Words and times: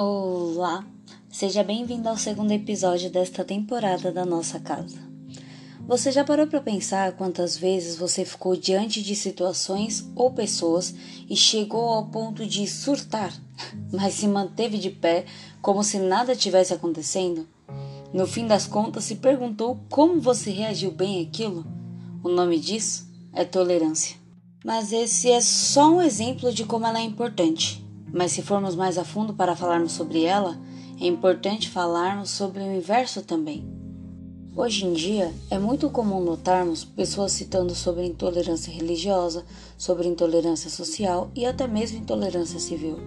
Olá, 0.00 0.86
seja 1.28 1.64
bem-vindo 1.64 2.08
ao 2.08 2.16
segundo 2.16 2.52
episódio 2.52 3.10
desta 3.10 3.44
temporada 3.44 4.12
da 4.12 4.24
nossa 4.24 4.60
casa. 4.60 4.96
Você 5.88 6.12
já 6.12 6.22
parou 6.22 6.46
para 6.46 6.60
pensar 6.60 7.16
quantas 7.16 7.56
vezes 7.56 7.96
você 7.96 8.24
ficou 8.24 8.54
diante 8.54 9.02
de 9.02 9.16
situações 9.16 10.08
ou 10.14 10.30
pessoas 10.30 10.94
e 11.28 11.34
chegou 11.34 11.88
ao 11.88 12.06
ponto 12.06 12.46
de 12.46 12.64
surtar, 12.68 13.34
mas 13.92 14.14
se 14.14 14.28
manteve 14.28 14.78
de 14.78 14.88
pé 14.88 15.24
como 15.60 15.82
se 15.82 15.98
nada 15.98 16.36
tivesse 16.36 16.72
acontecendo? 16.72 17.48
No 18.14 18.24
fim 18.24 18.46
das 18.46 18.68
contas, 18.68 19.02
se 19.02 19.16
perguntou 19.16 19.80
como 19.90 20.20
você 20.20 20.52
reagiu 20.52 20.92
bem 20.92 21.26
àquilo? 21.26 21.66
O 22.22 22.28
nome 22.28 22.60
disso 22.60 23.10
é 23.32 23.44
tolerância. 23.44 24.14
Mas 24.64 24.92
esse 24.92 25.28
é 25.28 25.40
só 25.40 25.90
um 25.90 26.00
exemplo 26.00 26.52
de 26.52 26.64
como 26.64 26.86
ela 26.86 27.00
é 27.00 27.02
importante. 27.02 27.87
Mas 28.12 28.32
se 28.32 28.42
formos 28.42 28.74
mais 28.74 28.98
a 28.98 29.04
fundo 29.04 29.34
para 29.34 29.56
falarmos 29.56 29.92
sobre 29.92 30.24
ela, 30.24 30.58
é 31.00 31.06
importante 31.06 31.70
falarmos 31.70 32.30
sobre 32.30 32.62
o 32.62 32.74
inverso 32.74 33.22
também. 33.22 33.78
Hoje 34.56 34.84
em 34.84 34.92
dia, 34.92 35.32
é 35.50 35.56
muito 35.56 35.88
comum 35.88 36.20
notarmos 36.20 36.84
pessoas 36.84 37.30
citando 37.30 37.76
sobre 37.76 38.04
intolerância 38.04 38.72
religiosa, 38.72 39.44
sobre 39.76 40.08
intolerância 40.08 40.68
social 40.68 41.30
e 41.32 41.46
até 41.46 41.68
mesmo 41.68 41.98
intolerância 41.98 42.58
civil. 42.58 42.98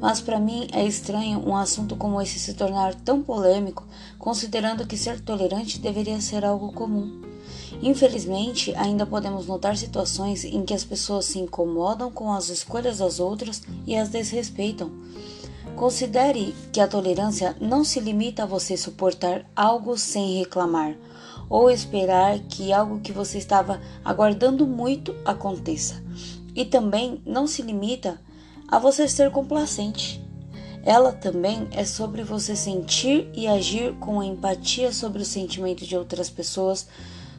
Mas 0.00 0.20
para 0.20 0.40
mim 0.40 0.66
é 0.72 0.84
estranho 0.84 1.38
um 1.46 1.54
assunto 1.54 1.94
como 1.94 2.20
esse 2.20 2.40
se 2.40 2.54
tornar 2.54 2.94
tão 2.96 3.22
polêmico, 3.22 3.86
considerando 4.18 4.84
que 4.84 4.96
ser 4.96 5.20
tolerante 5.20 5.78
deveria 5.78 6.20
ser 6.20 6.44
algo 6.44 6.72
comum. 6.72 7.29
Infelizmente, 7.82 8.74
ainda 8.76 9.06
podemos 9.06 9.46
notar 9.46 9.76
situações 9.76 10.44
em 10.44 10.64
que 10.64 10.74
as 10.74 10.84
pessoas 10.84 11.24
se 11.26 11.38
incomodam 11.38 12.10
com 12.10 12.32
as 12.32 12.48
escolhas 12.48 12.98
das 12.98 13.20
outras 13.20 13.62
e 13.86 13.96
as 13.96 14.08
desrespeitam. 14.08 14.90
Considere 15.76 16.54
que 16.72 16.80
a 16.80 16.88
tolerância 16.88 17.56
não 17.60 17.84
se 17.84 18.00
limita 18.00 18.42
a 18.42 18.46
você 18.46 18.76
suportar 18.76 19.46
algo 19.54 19.96
sem 19.96 20.38
reclamar 20.38 20.96
ou 21.48 21.70
esperar 21.70 22.38
que 22.38 22.72
algo 22.72 23.00
que 23.00 23.12
você 23.12 23.38
estava 23.38 23.80
aguardando 24.04 24.66
muito 24.66 25.14
aconteça. 25.24 26.02
E 26.54 26.64
também 26.64 27.20
não 27.24 27.46
se 27.46 27.62
limita 27.62 28.20
a 28.68 28.78
você 28.78 29.08
ser 29.08 29.30
complacente. 29.30 30.22
Ela 30.82 31.12
também 31.12 31.68
é 31.72 31.84
sobre 31.84 32.22
você 32.22 32.56
sentir 32.56 33.28
e 33.34 33.46
agir 33.46 33.94
com 33.98 34.22
empatia 34.22 34.92
sobre 34.92 35.22
o 35.22 35.26
sentimento 35.26 35.84
de 35.84 35.96
outras 35.96 36.30
pessoas, 36.30 36.86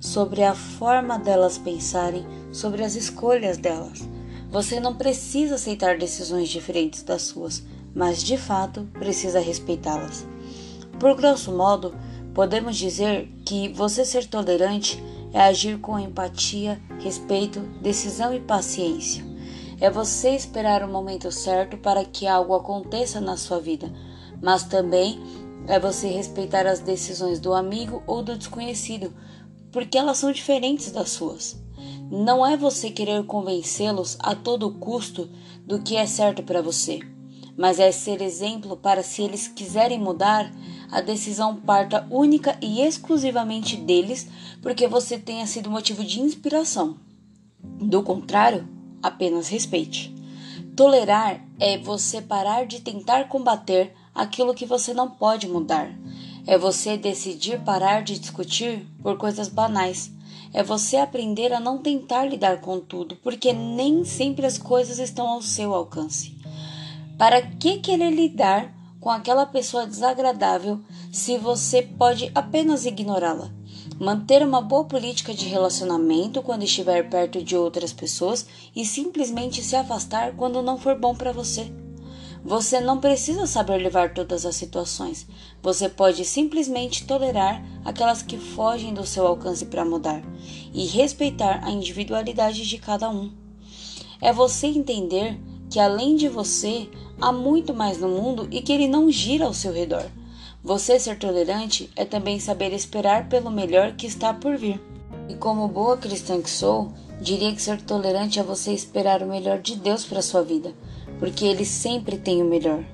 sobre 0.00 0.42
a 0.42 0.54
forma 0.54 1.18
delas 1.18 1.58
pensarem, 1.58 2.26
sobre 2.52 2.84
as 2.84 2.94
escolhas 2.94 3.56
delas. 3.56 4.08
Você 4.50 4.78
não 4.78 4.94
precisa 4.94 5.56
aceitar 5.56 5.98
decisões 5.98 6.48
diferentes 6.48 7.02
das 7.02 7.22
suas, 7.22 7.62
mas 7.94 8.22
de 8.22 8.36
fato 8.36 8.86
precisa 8.94 9.40
respeitá-las. 9.40 10.26
Por 10.98 11.14
grosso 11.14 11.52
modo, 11.52 11.94
podemos 12.34 12.76
dizer 12.76 13.28
que 13.44 13.68
você 13.68 14.04
ser 14.04 14.26
tolerante 14.26 15.02
é 15.32 15.40
agir 15.40 15.78
com 15.78 15.98
empatia, 15.98 16.80
respeito, 17.00 17.60
decisão 17.82 18.34
e 18.34 18.40
paciência. 18.40 19.24
É 19.78 19.90
você 19.90 20.30
esperar 20.30 20.82
o 20.82 20.88
momento 20.88 21.30
certo 21.30 21.76
para 21.76 22.04
que 22.04 22.26
algo 22.26 22.54
aconteça 22.54 23.20
na 23.20 23.36
sua 23.36 23.60
vida, 23.60 23.92
mas 24.40 24.62
também 24.62 25.20
é 25.66 25.78
você 25.78 26.08
respeitar 26.08 26.66
as 26.66 26.80
decisões 26.80 27.40
do 27.40 27.52
amigo 27.52 28.02
ou 28.06 28.22
do 28.22 28.36
desconhecido, 28.36 29.12
porque 29.76 29.98
elas 29.98 30.16
são 30.16 30.32
diferentes 30.32 30.90
das 30.90 31.10
suas. 31.10 31.62
Não 32.10 32.46
é 32.46 32.56
você 32.56 32.90
querer 32.90 33.22
convencê-los 33.26 34.16
a 34.20 34.34
todo 34.34 34.72
custo 34.72 35.28
do 35.66 35.82
que 35.82 35.96
é 35.98 36.06
certo 36.06 36.42
para 36.42 36.62
você, 36.62 37.00
mas 37.58 37.78
é 37.78 37.92
ser 37.92 38.22
exemplo 38.22 38.78
para 38.78 39.02
se 39.02 39.20
eles 39.20 39.48
quiserem 39.48 39.98
mudar, 39.98 40.50
a 40.90 41.02
decisão 41.02 41.56
parta 41.56 42.06
única 42.10 42.56
e 42.62 42.80
exclusivamente 42.80 43.76
deles, 43.76 44.26
porque 44.62 44.88
você 44.88 45.18
tenha 45.18 45.46
sido 45.46 45.70
motivo 45.70 46.02
de 46.02 46.22
inspiração. 46.22 46.96
Do 47.62 48.02
contrário, 48.02 48.66
apenas 49.02 49.48
respeite. 49.48 50.10
Tolerar 50.74 51.46
é 51.60 51.76
você 51.76 52.22
parar 52.22 52.64
de 52.64 52.80
tentar 52.80 53.28
combater 53.28 53.92
aquilo 54.14 54.54
que 54.54 54.64
você 54.64 54.94
não 54.94 55.10
pode 55.10 55.46
mudar. 55.46 55.94
É 56.46 56.56
você 56.56 56.96
decidir 56.96 57.58
parar 57.60 58.04
de 58.04 58.18
discutir 58.18 58.86
por 59.02 59.16
coisas 59.18 59.48
banais. 59.48 60.12
É 60.54 60.62
você 60.62 60.96
aprender 60.96 61.52
a 61.52 61.58
não 61.58 61.78
tentar 61.78 62.24
lidar 62.24 62.60
com 62.60 62.78
tudo, 62.78 63.16
porque 63.16 63.52
nem 63.52 64.04
sempre 64.04 64.46
as 64.46 64.56
coisas 64.56 65.00
estão 65.00 65.26
ao 65.26 65.42
seu 65.42 65.74
alcance. 65.74 66.36
Para 67.18 67.42
que 67.42 67.78
querer 67.78 68.10
lidar 68.10 68.72
com 69.00 69.10
aquela 69.10 69.44
pessoa 69.44 69.86
desagradável 69.86 70.80
se 71.12 71.36
você 71.36 71.82
pode 71.82 72.30
apenas 72.32 72.86
ignorá-la? 72.86 73.50
Manter 73.98 74.42
uma 74.42 74.60
boa 74.60 74.84
política 74.84 75.34
de 75.34 75.46
relacionamento 75.46 76.42
quando 76.42 76.62
estiver 76.62 77.08
perto 77.08 77.42
de 77.42 77.56
outras 77.56 77.92
pessoas 77.92 78.46
e 78.74 78.84
simplesmente 78.84 79.62
se 79.62 79.74
afastar 79.74 80.36
quando 80.36 80.62
não 80.62 80.78
for 80.78 80.98
bom 80.98 81.14
para 81.14 81.32
você. 81.32 81.72
Você 82.46 82.78
não 82.78 83.00
precisa 83.00 83.44
saber 83.44 83.78
levar 83.78 84.14
todas 84.14 84.46
as 84.46 84.54
situações. 84.54 85.26
Você 85.60 85.88
pode 85.88 86.24
simplesmente 86.24 87.04
tolerar 87.04 87.60
aquelas 87.84 88.22
que 88.22 88.38
fogem 88.38 88.94
do 88.94 89.04
seu 89.04 89.26
alcance 89.26 89.66
para 89.66 89.84
mudar 89.84 90.22
e 90.72 90.86
respeitar 90.86 91.58
a 91.64 91.72
individualidade 91.72 92.64
de 92.64 92.78
cada 92.78 93.10
um. 93.10 93.32
É 94.22 94.32
você 94.32 94.68
entender 94.68 95.40
que 95.68 95.80
além 95.80 96.14
de 96.14 96.28
você, 96.28 96.88
há 97.20 97.32
muito 97.32 97.74
mais 97.74 97.98
no 97.98 98.08
mundo 98.08 98.46
e 98.52 98.62
que 98.62 98.72
ele 98.72 98.86
não 98.86 99.10
gira 99.10 99.44
ao 99.44 99.52
seu 99.52 99.72
redor. 99.72 100.06
Você 100.62 101.00
ser 101.00 101.18
tolerante 101.18 101.90
é 101.96 102.04
também 102.04 102.38
saber 102.38 102.72
esperar 102.72 103.28
pelo 103.28 103.50
melhor 103.50 103.96
que 103.96 104.06
está 104.06 104.32
por 104.32 104.56
vir. 104.56 104.80
E 105.28 105.34
como 105.34 105.66
boa 105.66 105.96
cristã 105.96 106.40
que 106.40 106.48
sou, 106.48 106.92
diria 107.20 107.52
que 107.52 107.60
ser 107.60 107.82
tolerante 107.82 108.38
é 108.38 108.42
você 108.44 108.70
esperar 108.70 109.20
o 109.20 109.26
melhor 109.26 109.58
de 109.58 109.74
Deus 109.74 110.04
para 110.04 110.22
sua 110.22 110.44
vida 110.44 110.72
porque 111.18 111.44
ele 111.44 111.64
sempre 111.64 112.18
tem 112.18 112.42
o 112.42 112.46
melhor. 112.46 112.84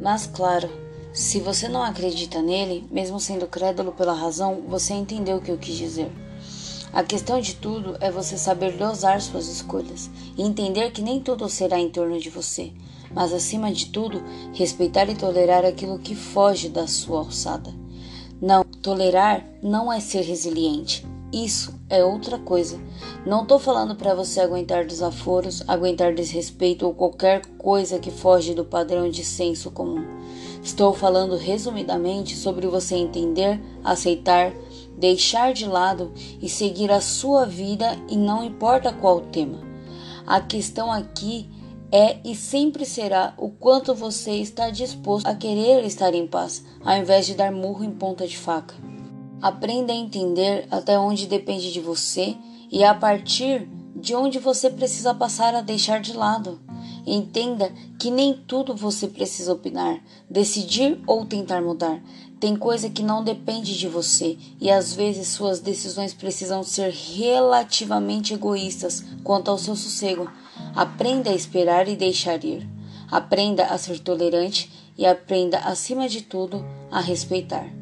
Mas, 0.00 0.26
claro, 0.26 0.68
se 1.12 1.40
você 1.40 1.68
não 1.68 1.82
acredita 1.82 2.40
nele, 2.40 2.86
mesmo 2.90 3.20
sendo 3.20 3.46
crédulo 3.46 3.92
pela 3.92 4.14
razão, 4.14 4.62
você 4.66 4.94
entendeu 4.94 5.36
o 5.36 5.40
que 5.40 5.50
eu 5.50 5.58
quis 5.58 5.76
dizer. 5.76 6.10
A 6.92 7.02
questão 7.02 7.40
de 7.40 7.54
tudo 7.54 7.96
é 8.00 8.10
você 8.10 8.36
saber 8.36 8.76
dosar 8.76 9.20
suas 9.20 9.48
escolhas 9.48 10.10
e 10.36 10.42
entender 10.42 10.90
que 10.90 11.00
nem 11.00 11.20
tudo 11.20 11.48
será 11.48 11.78
em 11.78 11.88
torno 11.88 12.18
de 12.18 12.28
você, 12.28 12.72
mas 13.14 13.32
acima 13.32 13.72
de 13.72 13.86
tudo, 13.86 14.22
respeitar 14.52 15.08
e 15.08 15.14
tolerar 15.14 15.64
aquilo 15.64 15.98
que 15.98 16.14
foge 16.14 16.68
da 16.68 16.86
sua 16.86 17.20
alçada. 17.20 17.72
Não, 18.40 18.64
tolerar 18.64 19.42
não 19.62 19.92
é 19.92 20.00
ser 20.00 20.22
resiliente, 20.22 21.06
isso 21.32 21.72
é 21.92 22.02
outra 22.02 22.38
coisa. 22.38 22.80
Não 23.26 23.44
tô 23.44 23.58
falando 23.58 23.94
para 23.94 24.14
você 24.14 24.40
aguentar 24.40 24.86
desaforos, 24.86 25.62
aguentar 25.68 26.14
desrespeito 26.14 26.86
ou 26.86 26.94
qualquer 26.94 27.42
coisa 27.58 27.98
que 27.98 28.10
foge 28.10 28.54
do 28.54 28.64
padrão 28.64 29.10
de 29.10 29.22
senso 29.22 29.70
comum. 29.70 30.02
Estou 30.62 30.94
falando 30.94 31.36
resumidamente 31.36 32.34
sobre 32.34 32.66
você 32.66 32.94
entender, 32.94 33.60
aceitar, 33.84 34.52
deixar 34.96 35.52
de 35.52 35.66
lado 35.66 36.10
e 36.40 36.48
seguir 36.48 36.90
a 36.90 37.00
sua 37.00 37.44
vida 37.44 37.98
e 38.08 38.16
não 38.16 38.42
importa 38.42 38.90
qual 38.90 39.20
tema. 39.20 39.60
A 40.26 40.40
questão 40.40 40.90
aqui 40.90 41.46
é 41.90 42.16
e 42.24 42.34
sempre 42.34 42.86
será 42.86 43.34
o 43.36 43.50
quanto 43.50 43.94
você 43.94 44.32
está 44.36 44.70
disposto 44.70 45.26
a 45.26 45.34
querer 45.34 45.84
estar 45.84 46.14
em 46.14 46.26
paz, 46.26 46.64
ao 46.82 46.96
invés 46.96 47.26
de 47.26 47.34
dar 47.34 47.52
murro 47.52 47.84
em 47.84 47.90
ponta 47.90 48.26
de 48.26 48.38
faca. 48.38 48.74
Aprenda 49.42 49.92
a 49.92 49.96
entender 49.96 50.68
até 50.70 50.96
onde 50.96 51.26
depende 51.26 51.72
de 51.72 51.80
você 51.80 52.36
e 52.70 52.84
a 52.84 52.94
partir 52.94 53.68
de 53.96 54.14
onde 54.14 54.38
você 54.38 54.70
precisa 54.70 55.12
passar 55.12 55.52
a 55.52 55.60
deixar 55.60 56.00
de 56.00 56.12
lado. 56.12 56.60
Entenda 57.04 57.72
que 57.98 58.08
nem 58.08 58.34
tudo 58.34 58.76
você 58.76 59.08
precisa 59.08 59.52
opinar, 59.52 60.00
decidir 60.30 61.00
ou 61.08 61.26
tentar 61.26 61.60
mudar. 61.60 62.00
Tem 62.38 62.54
coisa 62.54 62.88
que 62.88 63.02
não 63.02 63.24
depende 63.24 63.76
de 63.76 63.88
você 63.88 64.38
e 64.60 64.70
às 64.70 64.94
vezes 64.94 65.28
suas 65.28 65.58
decisões 65.58 66.14
precisam 66.14 66.62
ser 66.62 66.92
relativamente 66.92 68.34
egoístas 68.34 69.04
quanto 69.24 69.50
ao 69.50 69.58
seu 69.58 69.74
sossego. 69.74 70.30
Aprenda 70.74 71.30
a 71.30 71.34
esperar 71.34 71.88
e 71.88 71.96
deixar 71.96 72.44
ir. 72.44 72.68
Aprenda 73.10 73.64
a 73.64 73.76
ser 73.76 73.98
tolerante 73.98 74.70
e 74.96 75.04
aprenda, 75.04 75.58
acima 75.58 76.08
de 76.08 76.22
tudo, 76.22 76.64
a 76.90 77.00
respeitar. 77.00 77.81